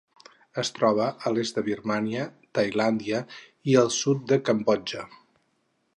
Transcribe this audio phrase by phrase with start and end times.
[0.61, 2.25] Es troba a l'est de Birmània,
[2.59, 3.19] Tailàndia
[3.75, 5.09] i el sud de Cambodja.